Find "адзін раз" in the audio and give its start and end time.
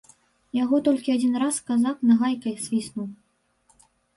1.17-1.55